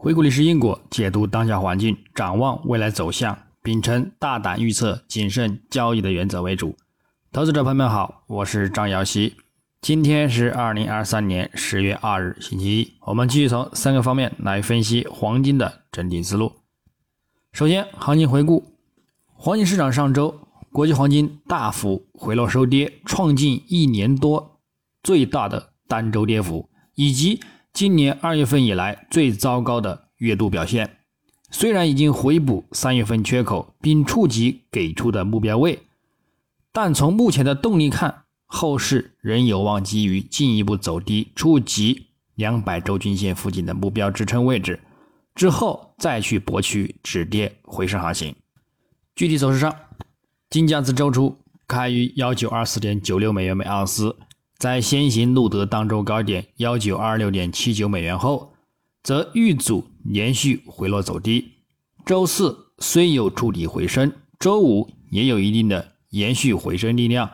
[0.00, 6.76] 回顾历史因果，解读当下环境，展望未来走向，秉承大胆预测、谨慎交易的原则为主。
[7.32, 9.34] 投资者朋友们好，我是张瑶希。
[9.80, 12.92] 今天是二零二三年十月二日，星期一。
[13.06, 16.52] 我们继续从三个方面来分析黄金的整体思路。
[17.52, 18.78] 首先，行情回顾：
[19.34, 20.32] 黄金市场上周，
[20.70, 24.60] 国际黄金大幅回落收跌，创近一年多
[25.02, 27.40] 最大的单周跌幅，以及
[27.78, 30.96] 今年二月份以来最糟糕的月度表现。
[31.48, 35.78] 虽然已经回补三月份缺口，并触及给出的目标位，
[36.72, 44.80] 但从目前的动力看，后市仍有望基于进一步走低，触及两百周均线附近的目标支撑位置，
[45.36, 48.34] 之后再去博取止跌回升行情。
[49.14, 49.72] 具体走势上，
[50.50, 51.38] 金价自周初
[51.68, 54.16] 开于幺九二四点九六美元每盎司。
[54.58, 58.54] 在先行录得当周高点幺九二六点七九美元后，
[59.04, 61.52] 则遇阻连续回落走低。
[62.04, 67.30] 周四虽有触底回升，周五也有一定的延续回升力量，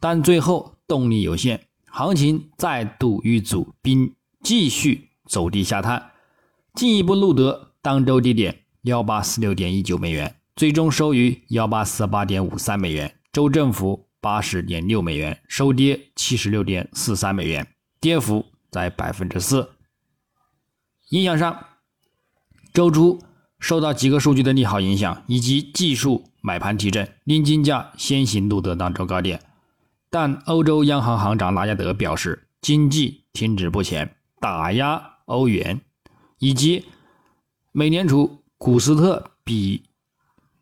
[0.00, 4.12] 但最后动力有限，行情再度遇阻，并
[4.42, 6.10] 继续走低下探，
[6.74, 14.05] 进一步录得当周低点幺八四六点一九美元，最终收于幺八四八点五三美元，周政府。
[14.26, 17.64] 八十点六美元，收跌七十六点四三美元，
[18.00, 19.70] 跌幅在百分之四。
[21.10, 21.64] 影响上，
[22.74, 23.22] 周初
[23.60, 29.40] 受到几个数据的利好影响，以及技术买盘提振，令金价先行录得当周高点。
[30.10, 35.80] 但欧洲央行行长拉加德表示，经济停止不前，打压欧元，
[36.40, 36.84] 以及
[37.70, 39.84] 美联储古斯特比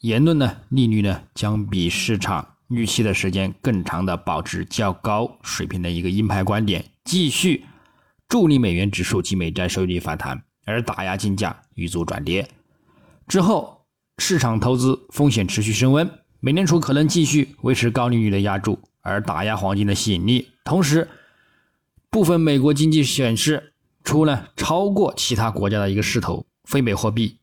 [0.00, 2.55] 言论呢，利率呢将比市场。
[2.68, 7.64] 预期的时间更长的保持较高水平的一个鹰派观点，继续
[8.28, 12.48] 助力美元指数及美债收益率反弹，而打压金价遇阻转跌。
[13.28, 13.86] 之后，
[14.18, 20.48] 市场投资风险持续升温，美联储可能继续维持高利率的压注，而打压黄金的吸引力。
[20.64, 21.08] 同时，
[22.10, 27.38] 部分美国经济显示出了超过其他国家的一个势头，非美货币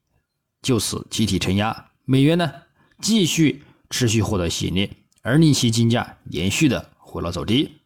[0.61, 2.51] 就此集体承压，美元呢
[2.99, 4.89] 继续持续获得吸引力。
[5.23, 7.77] 而令其金价延续的回落走低。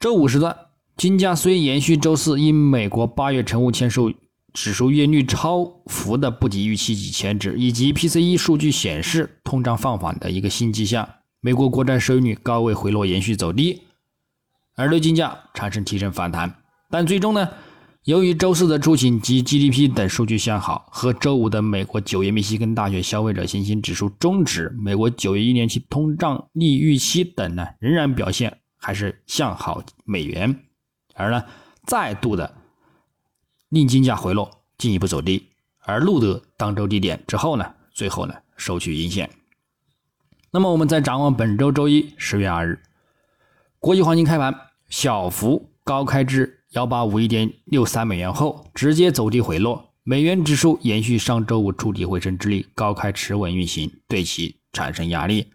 [0.00, 0.56] 周五时段，
[0.96, 4.12] 金价虽延续周四因美国八月成屋签售
[4.52, 11.08] 指数月率超幅的不及预期及前值，以及 PCE 数据显示通胀放缓的一个新迹象，
[11.40, 13.82] 美国国债收益率高位回落，延续走低，
[14.74, 16.54] 而对金价产生提升反弹。
[16.90, 17.50] 但最终呢？
[18.04, 30.58] 由于周四的出勤及 GDP 等数据向好，和周五的美国九月密西根大学消费者信心指数终值、美国九月一年期通胀率预期等呢，仍然表现还是向好美元，
[31.14, 31.44] 而呢，
[31.84, 32.56] 再度的
[33.68, 35.48] 令金价回落，进一步走低，
[35.80, 39.28] 而录得当周低点之后呢，最后呢收取阴线。
[40.50, 42.80] 那么我们再展望本周周一十月二日，
[43.80, 44.54] 国际黄金开盘
[44.88, 46.54] 小幅高开至。
[46.72, 55.46] 幺八五一点六三美元后，直接走低回落，美元指数延续上周五触底回升之力，高开持稳运行，对其产生压力。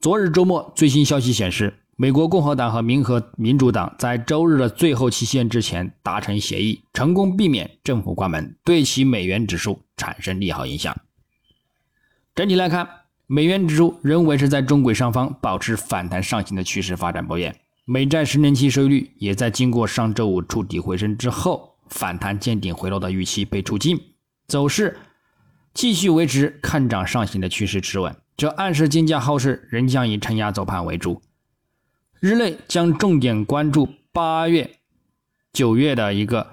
[0.00, 10.96] 昨日周末最新消息显示，美国共和党和民和民主党在周日的最后期限之前达成协议，成功避免政府关门，对其美元指数产生利好影响。
[12.34, 12.88] 整体来看，
[13.26, 17.54] 美元指数仍维持在中轨上方，保持反弹上行的趋势，发展不变。
[17.86, 24.00] 美债十年期收益率也在经过上周五触底回升之后，反弹见顶回落的预期被出尽，
[24.46, 24.96] 走势
[25.74, 31.20] 继续维持看涨上行的趋势持稳，这暗示金价后市仍将以承压走盘为主。
[32.20, 34.78] 日内将重点关注八月、
[35.52, 36.52] 九月的一个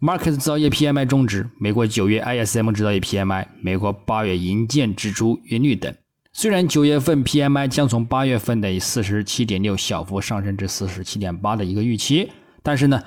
[0.00, 5.94] Markets 制造业 PMI 终值、美国九月 ISM 制造业 PMI、美国八月营建支出月率等。
[6.34, 12.32] 虽然九月份 PMI 将从八月份的四十七点六小幅上升至四十七点八的一个预期，
[12.62, 13.02] 但是呢，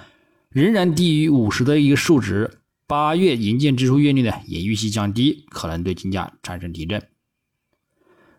[0.50, 2.60] 仍然低于五十的一个数值。
[2.88, 7.02] 八月营建支出月率呢也预期降低，可能对金价产生提振。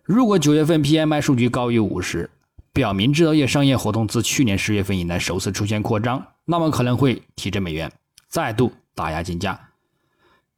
[0.05, 2.31] 如果九月份 PMI 数据高于五十，
[2.73, 7.91] 表明制造业商业活动自去年十月份以来首次出现扩张，那么可能会提振美元，
[8.29, 9.71] 再度打压金价。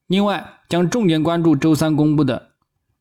[0.06, 2.50] 另外，将重点关注周三公布的。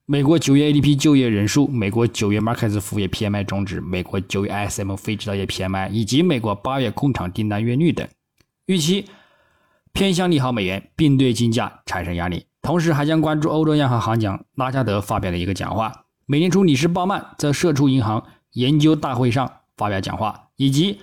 [0.09, 8.07] 美国九月 ADP 就业人数、美国九月 Markets 服务业 PMI 终值、美国九月 ISM 非制造业 PMI 以及美国八月工厂订单月率等，
[8.67, 9.03] 预期
[9.91, 12.45] 偏向利好美元，并对金价产生压力。
[12.61, 21.01] 同时，还将关注欧洲央行行长拉加德发表的一个讲话，美联储理事鲍曼在社畜银行研究大会上发表讲话，以及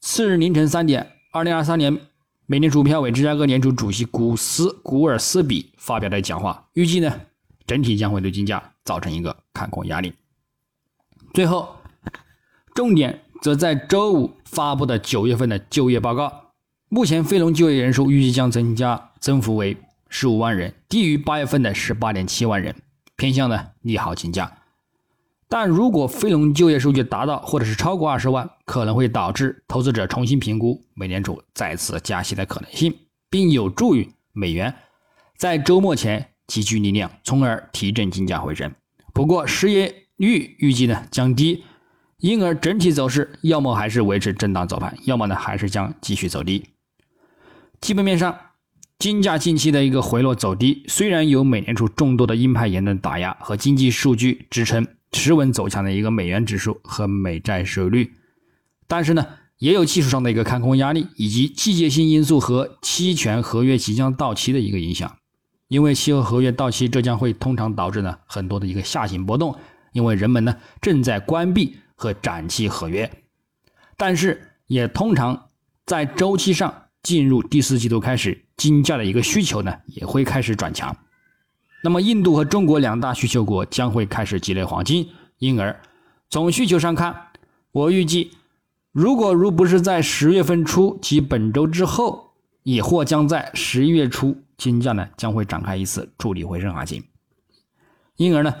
[0.00, 1.98] 次日凌晨三点，二零二三年
[2.46, 7.22] 美联储票委芝加哥联储主席古斯古尔斯比发表的讲话，预计呢
[7.70, 10.12] 整体将会对金价造成一个看空压力。
[11.32, 11.76] 最后，
[12.74, 16.50] 重点则在周五发布的九月份的就业报告，
[16.88, 19.76] 目前非农就业人数预计将增加，增幅为
[20.08, 22.74] 十五万人，低于八月份的十八点七万人，
[23.14, 24.58] 偏向呢利好金价。
[25.48, 32.92] 但如果非农就业数据达到或者是超过二十万，可能会导致投资者重新评估美联储再次加息的可能性，
[33.30, 34.74] 并有助于美元
[35.36, 38.72] 在周末前集聚力量，从而提振金价回升。
[39.14, 41.62] 不过，失业率预计呢降低，
[42.18, 46.64] 因而整体走势要么还是维持震荡走盘，要么呢还是将继续走低。
[47.80, 48.36] 基本面上，
[48.98, 54.86] 金价近期的一个回落走低，虽然有美联储众多的鹰派言论打压和经济数据支撑。
[55.12, 58.12] 持稳走强的一个美元指数和美债收益率，
[58.86, 59.26] 但是呢，
[59.58, 65.16] 也有技术上的一个看空压力，以及季节性因素和期权合约即将到期的一个影响。
[65.70, 69.54] 因为期货合约到期，这将会通常导致呢很多的一个下行波动，
[69.92, 73.08] 因为人们呢正在关闭和展期合约，
[73.96, 75.48] 但是也通常
[75.86, 76.74] 在周期上
[77.04, 80.94] 进入第四季度开始，金价的一个需求呢也会开始转强。
[81.84, 85.08] 那么，印度和中国两大需求国将会开始积累黄金，
[85.38, 85.80] 因而
[86.28, 87.28] 从需求上看，
[87.70, 88.32] 我预计，
[88.90, 92.32] 如果如不是在十月份初及本周之后，
[92.64, 97.02] 也或将在十一月初，金价呢将会展开一次助力回升行情。
[98.16, 98.54] 因而呢，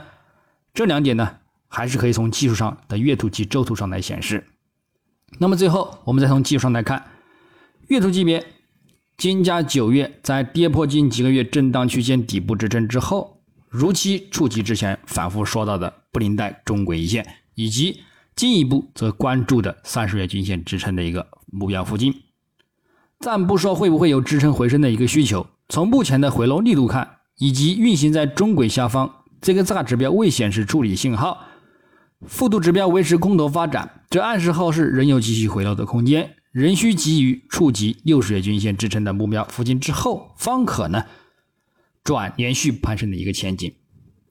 [0.72, 1.36] 这两点呢
[1.68, 4.46] 还是可以从技术上的月图及周图上来显示。
[5.38, 7.10] 那么最后，我们再从技术上来看，
[7.88, 8.44] 月图级别。
[9.18, 18.00] 金价九月在跌破近几个月震荡区间底部支撑之后，如期触及之前反复说到的布林带中轨一线，以及
[18.34, 22.14] 进一步则关注的三十月均线支撑的一个目标附近。
[23.18, 31.46] 暂不说会不会有支撑回升的一个需求，从目前的回落力度看，以及运行在中轨下方这个大指标未显示处理信号，
[32.26, 36.34] 幅度指标维持空头发展，这暗示后市仍有继续回落的空间。
[36.50, 41.04] 仍需急于触及六十日均线支撑的目标附近之后，方可呢
[42.02, 43.72] 转连续攀升的一个前景。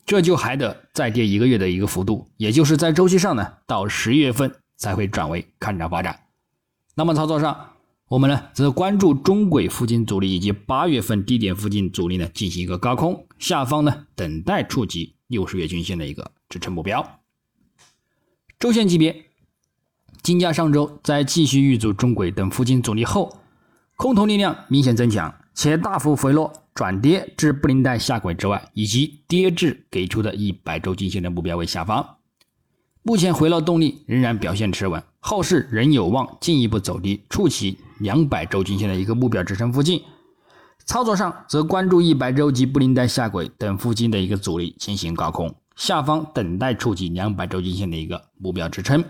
[0.05, 6.19] 这就还得再跌一个月的一个幅度，也就是在周期上呢，到十一月份才会转为看涨发展。
[6.95, 7.69] 那么操作上，
[8.09, 17.21] 我们呢则关注中轨附近阻力以及八月份低点附近阻力呢进行一个高空，下方呢等待触及六十月均线的一个支撑目标。
[18.59, 19.25] 周线级别。
[20.21, 23.39] 金价上周在继续遇阻中轨等附近阻力后，
[23.95, 32.17] 空头力量明显增强，且大幅回落转跌至布林带下轨之外，以及跌至给出的一百周均线的目标位下方。
[33.01, 40.01] 目前回落动力仍然表现持稳，后市仍有望进一步走低，触及两百周均线的一个目标支撑附近。
[40.85, 49.03] 操作上则关注一百周及布林带下轨等附近的一个阻力进行高空，下方等待触及两百周均线的一个目标支撑。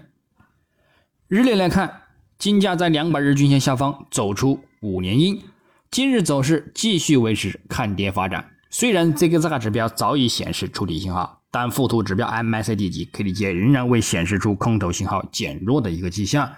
[1.29, 2.01] 日内来看，
[2.37, 5.41] 金价在两百日均线下方走出五连阴，
[5.89, 8.51] 今日走势继续维持看跌发展。
[8.69, 16.51] 虽然这个大指标早已显示触底信号，但附图指标 MACD 及 KDJ 仍然未显示出空头信号减弱的一个迹象，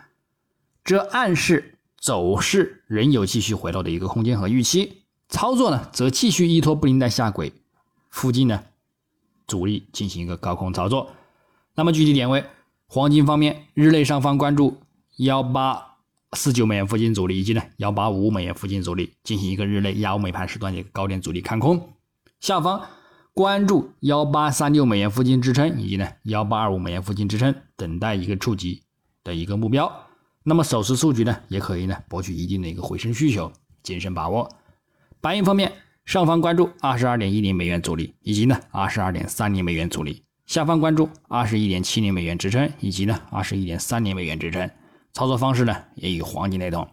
[0.84, 5.04] 这暗示走势仍有继续回落的一个空间和预期。
[5.30, 7.54] 操作呢，则继续依托布林带下轨
[8.10, 8.64] 附近呢
[9.48, 11.12] 阻力进行一个高空操作。
[11.76, 12.44] 那么具体点位。
[12.94, 14.82] 黄金方面，日内上方关注
[15.16, 15.96] 幺八
[16.34, 21.94] 四九美元附近阻力，以及呢幺八五美元附近阻力，进行一个日内亚欧美盘时段的一个高点阻力看空。
[22.42, 22.86] 下方
[23.34, 28.84] 关注幺八三六美元附近支撑，以及呢幺八二五美元附近支撑，等待一个触及
[29.24, 29.90] 的一个目标。
[30.44, 33.52] 那么手持数据呢，也可以呢博取一定的一个回升需求，
[33.84, 34.50] 谨慎把握。
[35.20, 35.72] 白银方面，
[36.04, 40.24] 上方关注二十二点一零美元阻力，以及呢二十二点三零美元阻力。
[40.48, 44.68] 下方关注二十一点七零美元支撑，以及呢二十一点三零美元支撑，
[45.14, 46.88] 操作方式呢也与黄金雷同。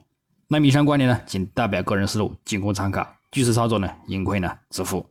[0.46, 3.06] 那以上观点呢仅代表个人思路，仅供参考。
[3.32, 5.04] 据此操作呢，盈亏呢自负。